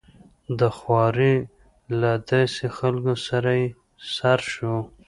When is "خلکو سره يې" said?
2.77-3.67